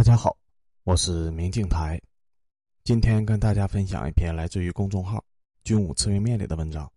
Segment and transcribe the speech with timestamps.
[0.00, 0.34] 大家好，
[0.84, 2.00] 我是明镜台，
[2.84, 5.22] 今天跟大家分享一篇来自于公众号
[5.62, 6.90] “军武吃鱼面”里的文章，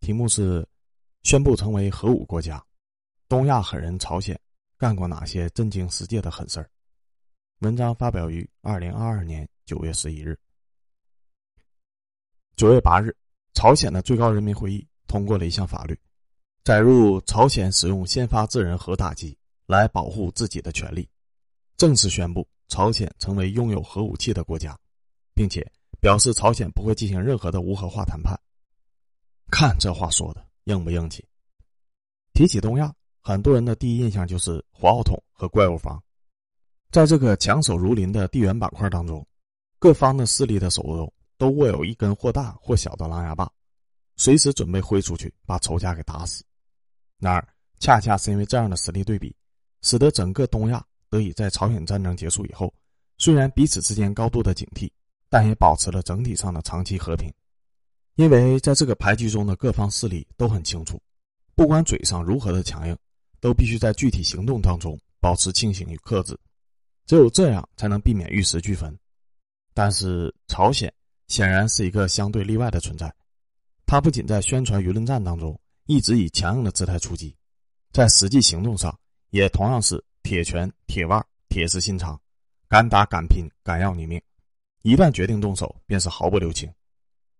[0.00, 0.62] 题目是
[1.24, 2.62] “宣布成为核武国家，
[3.30, 4.38] 东亚狠人朝鲜
[4.76, 6.68] 干过哪些震惊世界的狠事儿”。
[7.60, 10.38] 文章发表于二零二二年九月十一日。
[12.56, 13.10] 九月八日，
[13.54, 15.98] 朝鲜的最高人民会议通过了一项法律，
[16.62, 19.34] 载入朝鲜使用先发制人核打击
[19.64, 21.08] 来保护自己的权利。
[21.78, 24.76] 正式宣布朝鲜成为拥有核武器的国家，
[25.32, 25.64] 并且
[26.00, 28.36] 表示朝鲜不会进行任何的无核化谈判。
[29.48, 31.24] 看这话说的硬不硬气？
[32.34, 36.02] 提起东亚，很多人的第一印象就是火药桶和怪物房。
[36.90, 39.24] 在这个强手如林的地缘板块当中，
[39.78, 43.50] 各方的势力的手中都握有一根或大或小的狼牙棒，
[44.16, 46.42] 随时准备挥出去把仇家给打死。
[47.18, 47.48] 然而，
[47.78, 49.32] 恰恰是因为这样的实力对比，
[49.82, 50.84] 使得整个东亚。
[51.10, 52.72] 得以在朝鲜战争结束以后，
[53.16, 54.90] 虽然彼此之间高度的警惕，
[55.28, 57.32] 但也保持了整体上的长期和平。
[58.16, 61.00] 因为在这个牌局中的各方势力都很清楚，
[61.54, 62.96] 不管嘴上如何的强硬，
[63.40, 66.36] 都必须在具体行动当中保持清醒与克制，
[67.06, 68.96] 只有这样才能避免玉石俱焚。
[69.72, 70.92] 但是朝鲜
[71.28, 73.14] 显然是一个相对例外的存在，
[73.86, 77.36] 他不仅在宣传舆论战当中一直以强硬的姿态出击，
[77.92, 78.98] 在实际行动上
[79.30, 80.04] 也同样是。
[80.28, 82.20] 铁拳、铁腕、铁石心肠，
[82.68, 84.20] 敢打敢拼，敢要你命。
[84.82, 86.70] 一旦决定动手，便是毫不留情。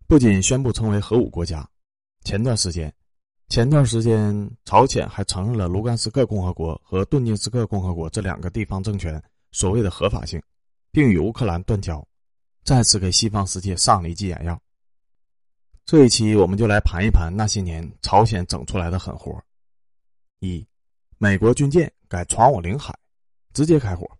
[0.06, 1.68] 不仅宣布成为核武国家，
[2.24, 2.90] 前段时间，
[3.50, 10.42] 前段时间，朝鲜还承认了卢甘斯克共和国和顿涅茨克共和国这两个地方政权所谓的合法性，
[10.90, 12.02] 并与乌克兰断交，
[12.64, 14.58] 再次给西方世界上了一剂眼药。
[15.84, 19.38] 这一期我们就来盘一盘那些年朝鲜整出来的狠活。
[20.38, 20.66] 一，
[21.18, 21.92] 美国军舰。
[22.10, 22.98] 敢闯我领海，
[23.52, 24.10] 直接开火。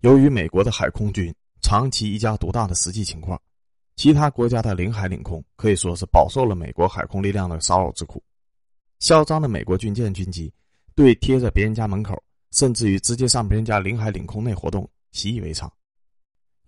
[0.00, 3.38] 由于美国的海空军长期一家独大的实际情况，
[3.94, 8.24] 其他国家的领海领空可以说是饱受了美国海空力量的骚扰之苦。
[9.00, 10.50] 嚣张的美国军舰军机
[10.94, 12.18] 对贴着别人家门口，
[12.52, 15.70] 甚至于直接上别人家领海领空内活动习以为常。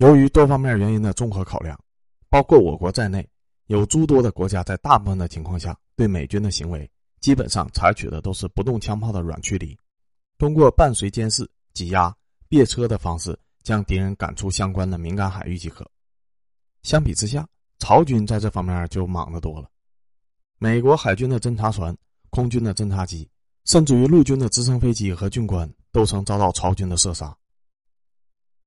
[0.00, 1.82] 由于多方面原因的综合考量，
[2.28, 3.26] 包括我国在内，
[3.68, 6.86] 有诸多的国家在大部分的情况下对美军的行为，
[7.20, 9.76] 基本上采取的都是不动枪炮的软驱离。
[10.38, 12.14] 通过伴随监视、挤压、
[12.48, 15.88] 别车的方式，将敌人赶出相关的敏感海域即可。
[16.82, 17.46] 相比之下，
[17.78, 19.68] 朝军在这方面就莽得多了。
[20.58, 21.96] 美国海军的侦察船、
[22.30, 23.28] 空军的侦察机，
[23.66, 27.36] 甚至于陆军的直升飞机和军官，都曾遭到朝军的射杀。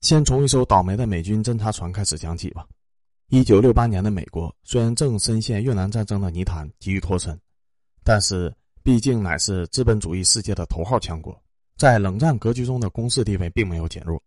[0.01, 2.67] 先从一艘倒霉的美军侦察船开始讲起吧。
[3.29, 7.39] 一九六八年的美国，虽然正深陷越南战争的泥潭，急于脱身，
[8.03, 8.53] 但是
[8.83, 11.37] 毕竟乃是资本主义世界的头号强国。
[11.75, 14.21] 在冷战格局中的攻势地位并没有减弱，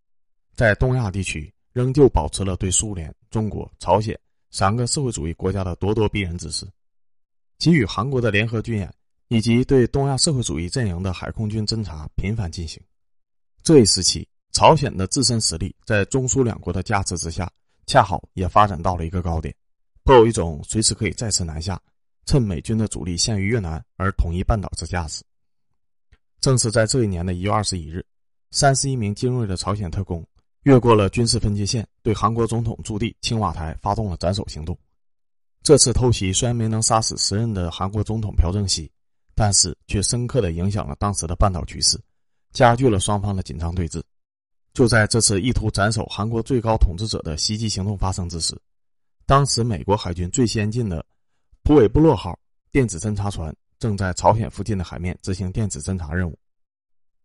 [0.57, 4.19] 在东亚地区仍旧保持了对苏联、中国、朝鲜
[4.51, 6.67] 三个社会主义国家的咄咄逼人之势，
[7.59, 8.93] 给予韩国的联合军演
[9.29, 12.83] 以及对东亚社会主义阵营的海空军侦察频繁进行。
[13.63, 17.51] 这一时期，朝鲜的自身实力在中苏两国的加持之下，
[17.87, 19.55] 恰好也发展到了一个高点，
[20.03, 21.81] 颇有一种随时可以再次南下，
[22.27, 25.23] 趁美军的主力陷于越南而统一半岛之架势。
[26.41, 28.05] 正是在这一年的一月二十一日，
[28.51, 30.25] 三十一名精锐的朝鲜特工
[30.65, 34.77] 越过了军事分界线，对韩国总统驻地青瓦台发动了斩首行动。
[35.63, 38.91] 这次偷袭虽然没能杀死时任的韩国总统朴正熙，
[39.35, 41.99] 但是却深刻的影响了当时的半岛局势，
[42.53, 44.03] 加剧了双方的紧张对峙。
[44.75, 48.57] 就在这次意图斩首韩国最高统治者的袭击行动发生之时，
[49.25, 51.05] 当时美国海军最先进的
[51.67, 52.39] 普韦布洛号
[52.71, 53.53] 电子侦察船。
[53.81, 56.39] 正在朝鲜附近的海面执行电子侦察任务。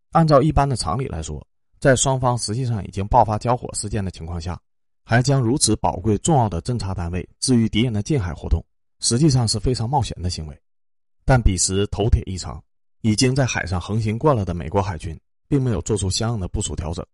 [0.09, 1.45] 按照一般的常理来说，
[1.79, 4.59] 在双方实际上已经爆发交火事件的情况下，
[5.05, 8.61] 还将如此宝贵重要的侦察单位置于敌人的近海活动，
[8.99, 10.61] 实际上是非常冒险的行为。
[11.23, 12.61] 但彼时头铁异常，
[13.01, 17.05] 已经在海上横行惯了的美国海军，并没有做出相应的部署调整。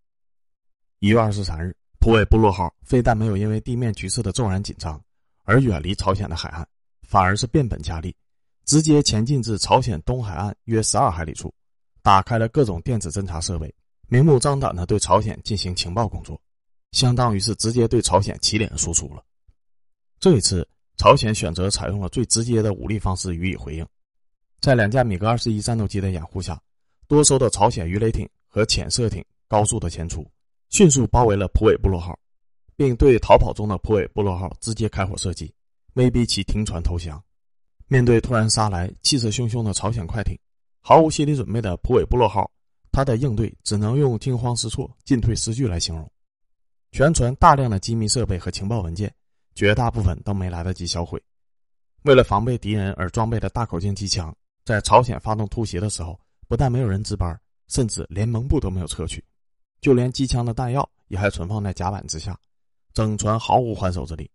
[1.00, 5.00] 一月二十三日，普韦布洛号非但没有因为地面局势的骤然紧张
[5.44, 6.68] 而远离朝鲜的海岸，
[7.08, 8.16] 反而是变本加厉。
[8.66, 11.52] 直接前进至朝鲜东海岸约十二海里处，
[12.04, 13.74] 打开了各种电子侦察设备，
[14.10, 16.40] 明目张胆的对朝鲜进行情报工作，
[16.92, 19.24] 相当于是直接对朝鲜起脸输出了。
[20.20, 20.68] 这一次，
[20.98, 23.88] 朝鲜选择采用了最直接的武力方式予以回应，
[24.60, 26.62] 在两架米格二十一战斗机的掩护下，
[27.08, 30.30] 多艘的朝鲜鱼雷艇和潜射艇高速的前出，
[30.72, 32.20] 迅速包围了普韦部落号，
[32.76, 35.54] 并对逃跑中的普韦部落号直接开火射击，
[35.98, 37.22] 威逼其停船投降。
[37.88, 40.38] 面对突然杀来、气势汹汹的朝鲜快艇，
[40.82, 42.50] 毫无心理准备的普韦部落号
[42.92, 46.10] 他的应对只能用惊慌失措、进退失据来形容。
[46.92, 49.14] 全船大量的机密设备和情报文件，
[49.56, 51.22] 绝大部分都没来得及销毁。
[52.04, 54.36] 为了防备敌人而装备的大口径机枪，
[54.66, 57.40] 在朝鲜发动突袭的时候，不但没有人值班，
[57.70, 59.24] 甚至连蒙布都没有撤去，
[59.82, 62.38] 就连机枪的弹药也还存放在甲板之下，
[62.94, 64.30] 整船毫无还手之力。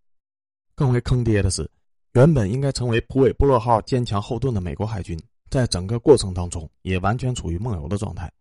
[0.75, 1.71] 更为坑爹的是，
[2.13, 5.19] 原本应该成为普韦布洛号坚强后盾的美国海军，
[5.51, 8.33] 在整个过程当中也完全处于梦游的状态。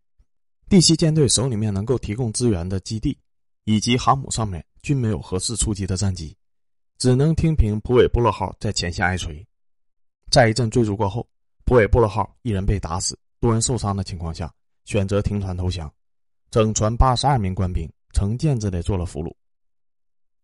[0.70, 3.18] 第七舰队手里面能够提供支援的基地，
[3.66, 6.36] 以及航母上面均没有合适出击的战机，
[6.98, 9.46] 只能听凭普韦布洛号在前线挨锤。
[10.30, 11.28] 在一阵追逐过后，
[11.66, 14.50] 普韦布洛号一人被打死，多人受伤的情况下，
[14.86, 15.94] 选择停船投降，
[16.50, 19.34] 整船八十二名官兵成建制的做了俘虏。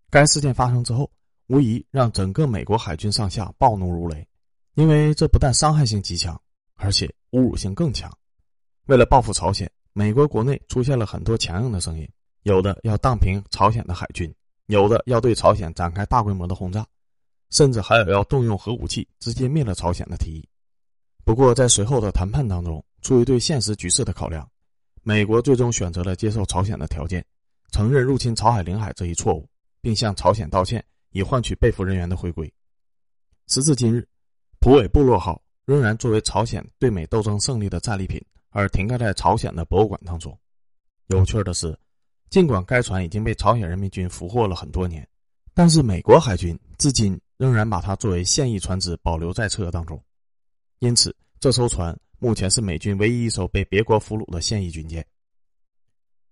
[0.10, 1.10] 该事件发生之后，
[1.47, 4.27] 无疑让整个美国海军上下暴怒如雷，
[4.75, 6.39] 因为这不但伤害性极强，
[6.75, 8.11] 而且侮辱性更强。
[8.85, 9.69] 为了报复朝鲜。
[9.94, 12.07] 美国国内出现了很多强硬的声音，
[12.44, 14.31] 有的要荡平朝鲜的海军，
[14.67, 16.85] 有的要对朝鲜展开大规模的轰炸，
[17.50, 20.47] 甚至还有要动用核武器直接灭了朝鲜的提议。
[21.25, 24.47] 不过，在随后的谈判当中，出于对现实局势的考量，
[25.01, 27.25] 美国最终选择了接受朝鲜的条件，
[27.71, 29.50] 承认入侵朝海领海这一错误，
[29.81, 32.51] 并向朝鲜道歉，以换取被俘人员的回归。
[33.48, 34.07] 时至今日，
[34.59, 38.24] 普韦部落号仍然作为朝鲜对美斗争胜利的战利品。
[38.50, 40.36] 而停靠在朝鲜的博物馆当中。
[41.07, 41.77] 有趣的是，
[42.30, 45.07] 尽管该船已经被朝鲜人民军俘获了很多年，
[45.54, 50.01] 但是美国海军至今仍然把它作为现役船只保留在册当中。
[50.80, 55.06] 因此，这艘船目前是美军唯一一艘被别国俘虏的现役军舰。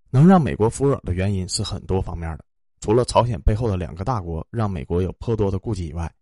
[0.10, 2.45] 能让美国服软的原因是很多方面的，
[2.85, 6.13] 除了朝鲜背后的两个大国让美国有颇多的顾忌以外，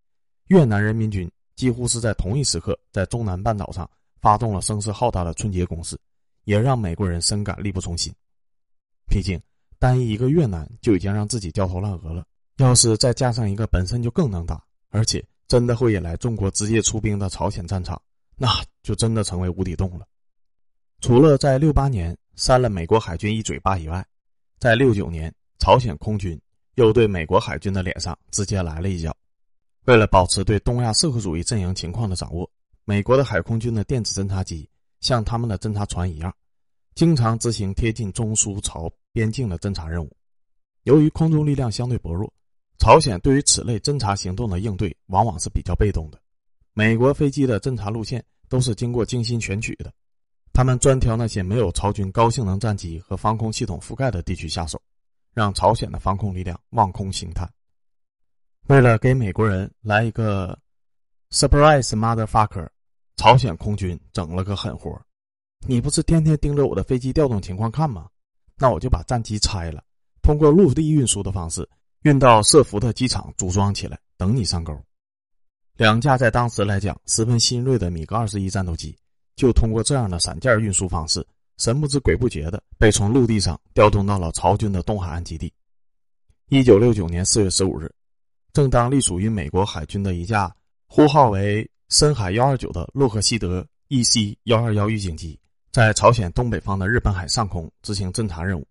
[0.47, 3.89] 越南人民军几乎是在同一时刻在中南半岛上。
[4.21, 5.99] 发动了声势浩大的春节攻势，
[6.45, 8.13] 也让美国人深感力不从心。
[9.05, 9.37] 毕竟，
[9.77, 12.23] 单一一个越南就已经让自己焦头烂额了，
[12.55, 18.01] 要是再加上一个本身就更能打，而且真的会引来中国直接出兵的朝鲜战场，
[18.37, 18.47] 那
[18.81, 20.07] 就真的成为无底洞了。
[21.01, 24.05] 除了在六八年扇了美国海军一嘴巴以外，
[24.57, 25.29] 在六九年，
[25.59, 26.39] 朝鲜空军
[26.75, 29.15] 又对美国海军的脸上直接来了一脚。
[29.85, 32.49] 为了保持对东亚社会主义阵营情况的掌握。
[32.85, 36.35] 美国的海空军的电子侦察机像他们的侦察船一样，
[36.95, 40.11] 经常执行贴近中苏朝边境的侦察任务。
[40.83, 42.29] 由于空中力量相对薄弱，
[42.79, 46.19] 朝鲜对于此类侦察行动的应对往往是比较被动的。
[46.73, 49.89] 美国飞机的侦察路线都是经过精心选取的，
[50.51, 54.81] 他们专挑那些没有朝军高性能战机和防空系统覆盖的地区下手，
[55.33, 57.49] 让朝鲜的防空力量望空兴叹。
[58.67, 60.57] 为了给美国人来一个。
[61.31, 62.69] Surprise, motherfucker！
[63.15, 65.01] 朝鲜空军整了个狠活
[65.65, 68.07] 你不是天天盯着我的飞机调动情况看吗？
[68.55, 69.83] 那我就把战机拆了，
[70.21, 71.67] 通过陆地运输的方式
[72.03, 74.79] 运到设福特机场组装起来，等你上钩。
[75.75, 78.95] 两架在当时来讲十分新锐的米格二十一战斗机，
[79.35, 81.25] 就通过这样的散件运输方式，
[81.57, 85.51] 神不知鬼不觉的被从陆地上调动到了朝军的东海岸基地。
[86.49, 87.91] 一九六九年四月十五日，
[88.51, 90.53] 正当隶属于美国海军的一架。
[90.87, 95.39] 呼号为深海幺二九的洛克希德 EC 幺二幺预警机，
[95.71, 98.67] 在朝鲜东北方的日本海上空执行侦察任务。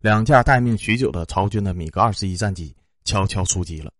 [0.00, 2.72] 两架待命许久的朝军的米格二十一战机
[3.04, 3.92] 悄悄出击了。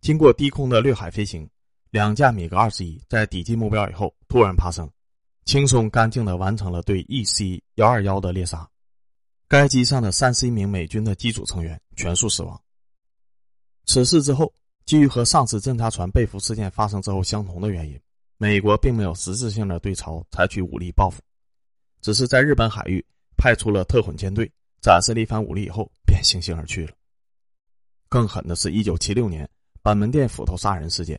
[0.00, 1.48] 经过低空的掠海飞行，
[1.90, 4.88] 两架米格二十一在抵近目标以后突然爬升，
[5.44, 8.68] 轻松干净的完成了对 EC 幺二幺的猎杀。
[9.48, 12.60] 该机上的三十一名美军的机组成员全数死亡。
[13.86, 14.52] 此事之后。
[14.84, 17.98] 基于和上次侦察船被俘事件发生之后相同的原因，
[18.36, 21.22] 美国并没有实质性的对朝采取武力报复，
[22.00, 23.02] 只是在日本海域
[23.36, 24.50] 派出了特混舰队，
[24.82, 26.92] 展示了一番武力以后便悻悻而去了。
[28.08, 29.48] 更狠的是，一九七六年
[29.82, 31.18] 板门店斧头杀人事件，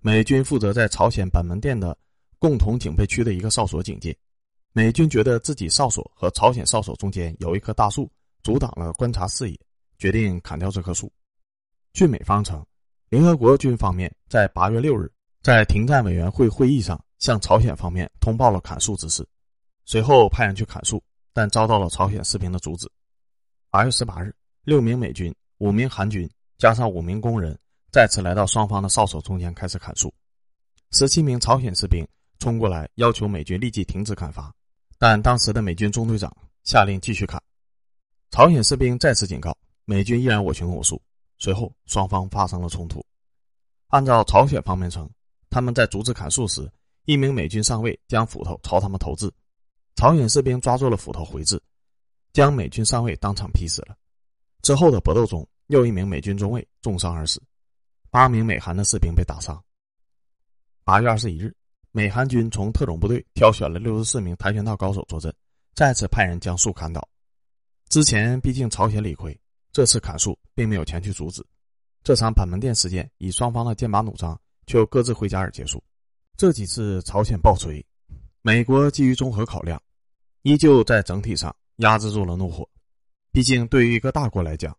[0.00, 1.96] 美军负责在朝鲜板门店的
[2.38, 4.16] 共同警备区的一个哨所警戒，
[4.72, 8.10] 美军觉得自己哨所和朝鲜哨所中间有一棵大树
[8.42, 9.58] 阻挡了观察视野，
[9.98, 11.12] 决定砍掉这棵树。
[11.92, 12.64] 据美方称。
[13.10, 15.08] 联合国军方面在八月六日
[15.40, 19.24] 在停战委员会会议上向朝鲜方面通报了砍树之事，
[19.84, 21.00] 随后派人去砍树，
[21.32, 22.90] 但遭到了朝鲜士兵的阻止。
[23.70, 27.56] 八月十八日，六名美军、五名韩军加上五名工人
[27.92, 30.12] 再次来到双方的哨所中间开始砍树，
[30.90, 32.04] 十七名朝鲜士兵
[32.38, 34.54] 冲过来要求美军立即停止砍伐，
[34.98, 37.42] 但当时的美军中队长下令继续砍。
[38.30, 41.00] 朝鲜士兵再次警告，美军依然我行我素。
[41.38, 43.04] 随后，双方发生了冲突。
[43.88, 45.08] 按照朝鲜方面称，
[45.50, 46.70] 他们在阻止砍树时，
[47.04, 49.30] 一名美军上尉将斧头朝他们投掷。
[49.94, 51.60] 朝鲜士兵抓住了斧头回掷，
[52.32, 53.96] 将美军上尉当场劈死了。
[54.62, 57.42] 之后的搏斗中，又一名美军中尉重伤而死，
[58.10, 59.62] 八名美韩的士兵被打伤。
[60.82, 61.54] 八月二十一日，
[61.96, 65.32] 美韩军从特种部队挑选了六十四名跆拳道高手坐镇，
[65.76, 67.08] 再次派人将树砍倒。
[67.88, 71.40] 之前毕竟朝鲜理亏，这次砍树并没有前去阻止。
[72.02, 74.36] 这场板门店事件以双方的剑拔弩张，
[74.66, 75.80] 却又各自回家而结束。
[76.36, 77.80] 这几次朝鲜暴锤，
[78.42, 79.80] 美国基于综合考量，
[80.42, 82.68] 依旧在整体上压制住了怒火。
[83.30, 84.76] 毕竟，对于一个大国来讲，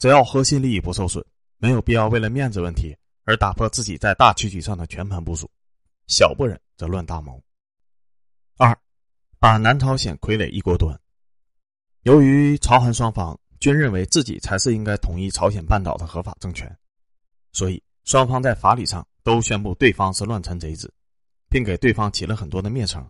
[0.00, 1.24] 只要核心利益不受损，
[1.58, 5.48] 没有必要为了面子问题而打破自己在大棋局上的全盘部署。
[6.06, 7.42] 小不忍则乱大谋。
[8.56, 8.78] 二，
[9.38, 10.98] 把南朝鲜傀儡一锅端。
[12.02, 16.76] 由于朝韩双方均认为自己才是应该统一朝鲜半岛的合法政权，
[17.52, 19.06] 所以双方在法理上。
[19.26, 20.94] 都宣布对方是乱臣贼子，
[21.48, 23.04] 并给对方起了很多的蔑称。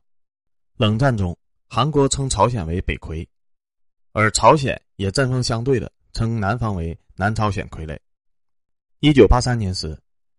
[0.79, 1.37] 冷战中，
[1.69, 3.29] 韩国称朝鲜为北魁，
[4.13, 7.99] 而朝鲜也针锋相对的称南方为南朝鲜傀儡。
[9.01, 9.95] 一九八三年时，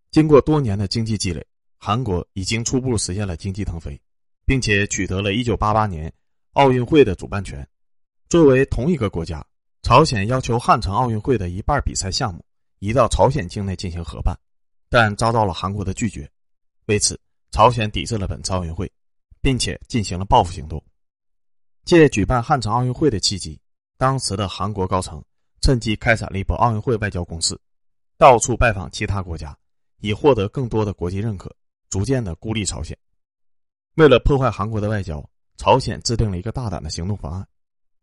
[0.09, 1.45] 经过多年的经济积累，
[1.77, 3.99] 韩国已经初步实现了经济腾飞，
[4.45, 6.11] 并且取得了一九八八年
[6.53, 7.67] 奥运会的主办权。
[8.29, 9.45] 作为同一个国家，
[9.83, 12.43] 朝鲜要求汉城奥运会的一半比赛项目
[12.79, 14.37] 移到朝鲜境内进行合办。
[14.89, 16.29] 但遭到了韩国的拒绝，
[16.85, 17.19] 为此，
[17.51, 18.89] 朝鲜抵制了本次奥运会，
[19.41, 20.81] 并且进行了报复行动。
[21.83, 23.59] 借举办汉城奥运会的契机，
[23.97, 25.21] 当时的韩国高层
[25.59, 27.59] 趁机开展了一波奥运会外交攻势，
[28.17, 29.57] 到处拜访其他国家，
[29.99, 31.53] 以获得更多的国际认可，
[31.89, 32.97] 逐渐的孤立朝鲜。
[33.95, 35.27] 为了破坏韩国的外交，
[35.57, 37.47] 朝鲜制定了一个大胆的行动方案，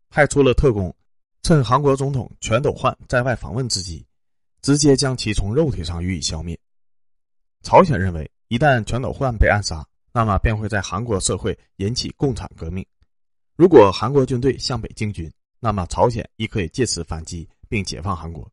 [0.09, 0.93] 派出了特工，
[1.41, 4.05] 趁韩国总统全斗焕在外访问之际，
[4.61, 6.59] 直接将其从肉体上予以消灭。
[7.61, 12.85] 朝鲜认为，一旦全斗焕被暗杀，那么便会在韩国社会引起共产革命。
[13.55, 18.51] 如果韩国军队向北进军，那么朝鲜亦可以借此反击并解放韩国。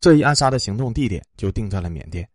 [0.00, 2.28] 这一暗杀的行动地点就定在了缅甸。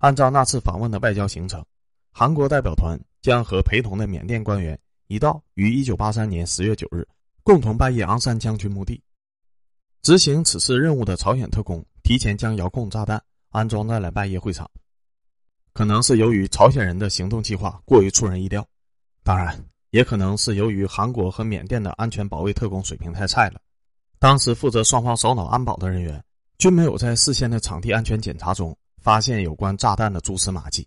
[0.00, 1.62] 按照那次访问的外交行程，
[2.10, 4.78] 韩国代表团将和陪同的缅甸官员
[5.08, 7.06] 一道于一九八三年十月九日
[7.42, 9.02] 共同拜谒昂山将军墓地。
[10.00, 14.68] 执行此次任务的朝鲜特工提前将遥控炸弹安装在了拜谒会场。
[15.74, 18.66] 可能是由于朝鲜人的行动计划过于出人意料，
[19.22, 23.60] 当然也可能是由于韩国和缅甸的安全保卫特工水平太菜了。
[24.18, 26.24] 当时负责双方首脑安保的人员
[26.56, 30.86] 均没有在事先的场地安全检查中发现有关炸弹的蛛丝马迹。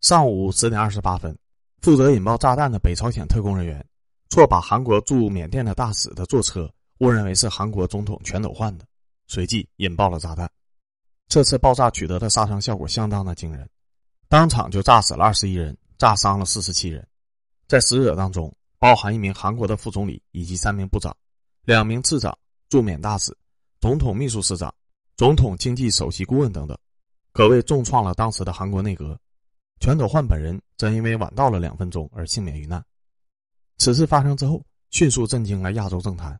[0.00, 1.36] 上午十点二十八分，
[1.80, 3.84] 负责引爆炸弹的北朝鲜特工人员
[4.30, 8.84] 错把韩国驻缅甸的大使的坐车误认为是韩国总统全斗焕的，
[9.26, 10.50] 随即引爆了炸弹。
[11.28, 13.68] 这次爆炸取得的杀伤效果相当的惊人，
[14.28, 17.06] 当场就炸死了二十一人，炸伤了四十七人。
[17.68, 21.16] 在死者当中，包含一名韩国的副总理以及三名部长、
[21.64, 22.36] 两名次长、
[22.68, 23.36] 驻缅大使、
[23.80, 24.74] 总统秘书室长、
[25.16, 26.76] 总统经济首席顾问等等，
[27.32, 29.18] 可谓重创了当时的韩国内阁。
[29.80, 32.84] 全斗焕本人则因为晚到了两分钟而幸免于难。
[33.78, 36.38] 此事发生之后，迅速震惊了亚洲政坛，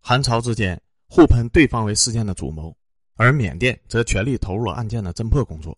[0.00, 2.76] 韩朝之间互喷对方为事件的主谋。
[3.16, 5.76] 而缅甸则全力投入了案件的侦破工作，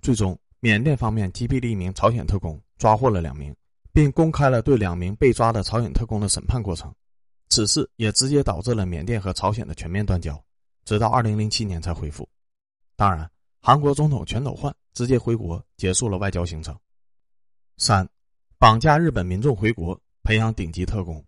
[0.00, 3.52] 最终缅甸方面击毙了一名朝鲜特工，抓获了两名，
[3.92, 6.94] 并公开了对两名被抓的朝鲜特工的审判过程。
[7.48, 10.40] 此事也直接导致了缅甸和朝鲜的全面断交，
[10.84, 12.28] 直到二零零七年才恢复。
[12.94, 13.28] 当然，
[13.60, 16.78] 韩国总统全斗焕直接回国结束了外交行程。
[17.76, 18.08] 三，
[18.58, 21.24] 绑架日本民众回国，培养顶级特工。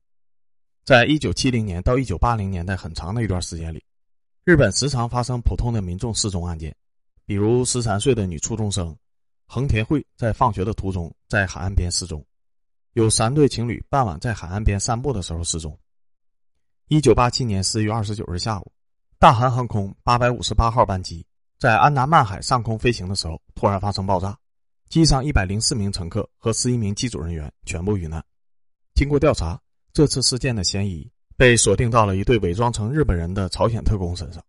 [0.84, 3.84] 在一九七零年到一九八零年代很长的一段时间里。
[4.44, 6.75] 日本时常发生普通的民众失踪案件，
[7.26, 8.96] 比如十三岁的女初中生
[9.46, 12.25] 横田惠在放学的途中在海岸边失踪，
[12.94, 15.78] 有三对情侣傍晚在海岸边散步的时候失踪。
[16.88, 18.72] 一九八七年四月二十九日下午，
[19.18, 21.25] 大韩航空八百五十八号班机
[21.61, 24.35] 在安达曼海上空飞行的时候突然发生爆炸，
[24.88, 28.25] 机上一百零四名乘客和十一名机组人员全部遇难。
[28.95, 29.61] 经过调查，
[29.93, 31.09] 这次事件的嫌疑。
[31.37, 34.45] 被锁定到了一对伪装成日本人的朝鲜特工身上。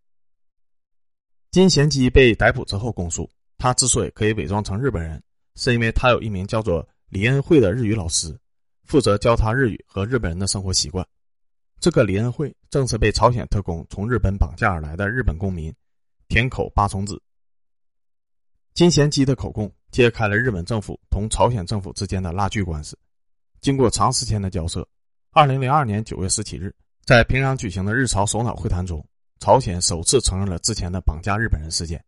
[1.50, 5.22] 金贤基被逮捕之后供述，他之所以可以伪装成日本人，
[5.54, 8.38] 是因为他有一名叫做李恩惠的日语老师，
[8.84, 11.06] 负责教他日语和日本人的生活习惯。
[11.80, 15.74] 这个李恩惠正是被朝鲜特工从日本绑架而来的日本公民
[16.32, 17.20] 田口八重子。
[18.72, 22.96] 金贤基的口供揭开了日本政府同朝鲜政府之间的拉锯关系。
[23.60, 24.88] 经过长时间的交涉，
[25.32, 26.74] 二零零二年九月十七日。
[27.04, 29.06] 在平壤举行的日朝首脑会谈中，
[29.40, 32.02] 朝鲜首次承认了之前的绑架日本人事件。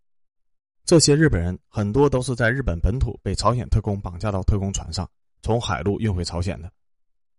[0.87, 5.07] 这些日本人很多都是在日本本土被朝鲜特工绑架到特工船上，
[5.43, 6.73] 从海路运回朝鲜的。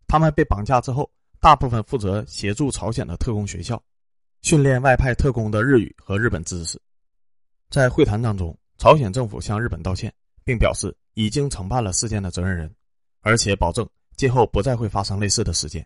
[0.06, 3.82] 他们被绑架之后，大部分负责协助朝鲜的特工学校，
[4.46, 6.80] 训练外派特工的日语和日本知识。
[7.72, 12.72] 在会谈当中，朝鲜政府向日本道歉，并表示已经承办了事件的责任人，
[13.22, 15.84] 而且保证今后不再会发生类似的事件。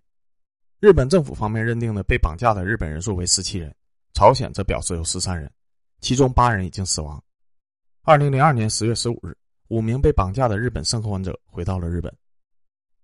[0.81, 3.73] 日本政府方面认定的被绑架的日本人数为十七人，
[4.11, 5.49] 朝鲜则表示有十三人，
[6.01, 7.23] 其中八人已经死亡。
[8.01, 9.33] 二零零二年十月十五日，
[9.69, 12.13] 五名被绑架的日本生还者回到了日本。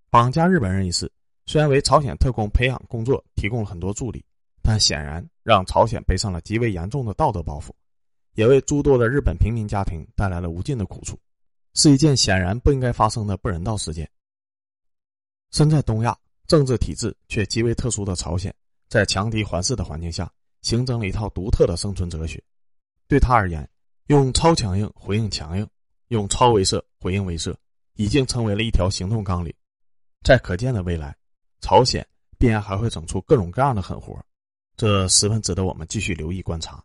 [0.10, 1.10] 绑架日本人一事，
[1.46, 4.22] 虽然为朝鲜特工培养工作提供了很多助力，
[4.68, 7.70] 但显然让朝鲜背上了极为严重的道德包袱，
[8.34, 11.20] 也为诸多的日本平民家庭带来了无尽的苦楚，
[11.76, 14.10] 是一件显然不应该发生的不人道事件。
[15.52, 16.18] 身在东亚，
[16.48, 18.52] 政治体制却极为特殊的朝鲜，
[18.90, 20.28] 在强敌环视的环境下，
[20.64, 22.44] 形成了一套独特的生存哲学。
[23.08, 23.70] 对他而言，
[24.08, 25.70] 用超强硬回应强硬，
[26.08, 27.56] 用超威慑回应威慑，
[27.94, 29.54] 已经成为了一条行动纲领。
[30.24, 31.16] 在可见的未来，
[31.62, 32.04] 朝鲜
[32.40, 34.20] 必然还会整出各种各样的狠活，
[34.78, 36.84] 这十分值得我们继续留意观察。